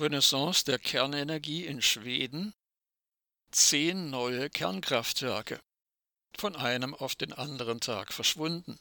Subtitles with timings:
[0.00, 2.54] Renaissance der Kernenergie in Schweden,
[3.50, 5.60] zehn neue Kernkraftwerke,
[6.36, 8.78] von einem auf den anderen Tag verschwunden.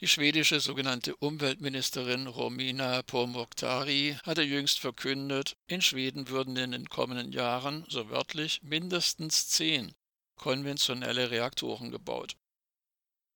[0.00, 7.32] Die schwedische sogenannte Umweltministerin Romina Pourmokhtari hatte jüngst verkündet, in Schweden würden in den kommenden
[7.32, 9.94] Jahren, so wörtlich, mindestens zehn
[10.36, 12.36] konventionelle Reaktoren gebaut.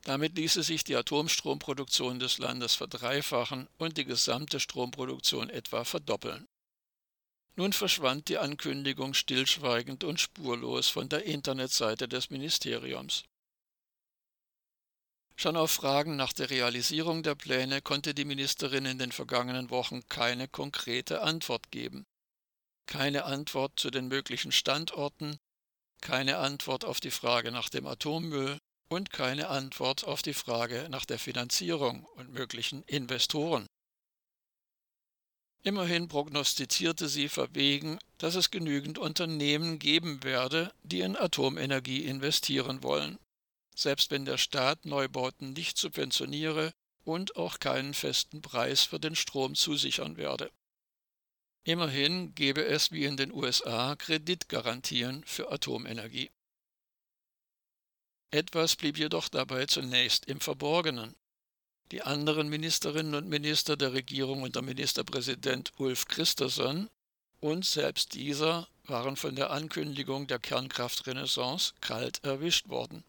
[0.05, 6.46] Damit ließe sich die Atomstromproduktion des Landes verdreifachen und die gesamte Stromproduktion etwa verdoppeln.
[7.57, 13.25] Nun verschwand die Ankündigung stillschweigend und spurlos von der Internetseite des Ministeriums.
[15.36, 20.07] Schon auf Fragen nach der Realisierung der Pläne konnte die Ministerin in den vergangenen Wochen
[20.08, 22.05] keine konkrete Antwort geben.
[22.86, 25.39] Keine Antwort zu den möglichen Standorten,
[26.02, 28.58] keine Antwort auf die Frage nach dem Atommüll
[28.94, 33.66] und keine Antwort auf die Frage nach der Finanzierung und möglichen Investoren.
[35.62, 43.19] Immerhin prognostizierte sie verwegen, dass es genügend Unternehmen geben werde, die in Atomenergie investieren wollen,
[43.74, 49.54] selbst wenn der Staat Neubauten nicht subventioniere und auch keinen festen Preis für den Strom
[49.54, 50.50] zusichern werde.
[51.64, 56.30] Immerhin gebe es wie in den USA Kreditgarantien für Atomenergie.
[58.34, 61.14] Etwas blieb jedoch dabei zunächst im Verborgenen.
[61.92, 66.91] Die anderen Ministerinnen und Minister der Regierung unter Ministerpräsident Ulf Christensen
[67.38, 73.04] und selbst dieser waren von der Ankündigung der Kernkraftrenaissance kalt erwischt worden.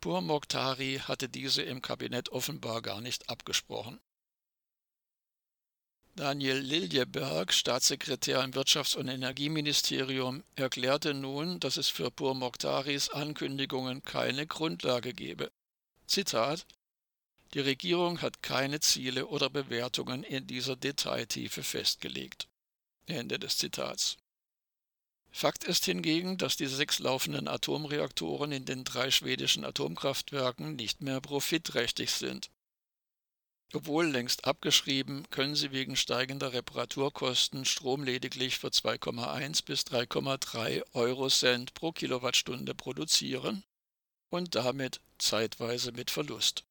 [0.00, 3.98] Pur Mokhtari hatte diese im Kabinett offenbar gar nicht abgesprochen.
[6.18, 14.02] Daniel Liljeberg, Staatssekretär im Wirtschafts- und Energieministerium, erklärte nun, dass es für Pur Mokhtaris Ankündigungen
[14.02, 15.52] keine Grundlage gebe.
[16.08, 16.66] Zitat
[17.54, 22.48] Die Regierung hat keine Ziele oder Bewertungen in dieser Detailtiefe festgelegt.
[23.06, 24.16] Ende des Zitats.
[25.30, 31.20] Fakt ist hingegen, dass die sechs laufenden Atomreaktoren in den drei schwedischen Atomkraftwerken nicht mehr
[31.20, 32.50] profitträchtig sind.
[33.74, 41.74] Obwohl längst abgeschrieben, können sie wegen steigender Reparaturkosten Strom lediglich für 2,1 bis 3,3 Eurocent
[41.74, 43.64] pro Kilowattstunde produzieren
[44.30, 46.67] und damit zeitweise mit Verlust.